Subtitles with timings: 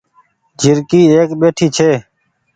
[0.59, 1.89] جهرڪي ايڪ ٻهٺي ڇي